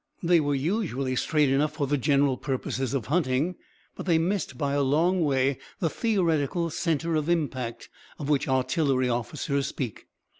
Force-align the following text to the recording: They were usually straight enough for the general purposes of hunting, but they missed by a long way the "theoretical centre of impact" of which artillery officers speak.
They 0.23 0.39
were 0.39 0.55
usually 0.55 1.15
straight 1.15 1.49
enough 1.49 1.73
for 1.75 1.85
the 1.85 1.95
general 1.95 2.35
purposes 2.35 2.95
of 2.95 3.05
hunting, 3.05 3.53
but 3.95 4.07
they 4.07 4.17
missed 4.17 4.57
by 4.57 4.73
a 4.73 4.81
long 4.81 5.23
way 5.23 5.59
the 5.77 5.91
"theoretical 5.91 6.71
centre 6.71 7.13
of 7.13 7.29
impact" 7.29 7.87
of 8.17 8.27
which 8.27 8.47
artillery 8.47 9.09
officers 9.09 9.67
speak. 9.67 10.07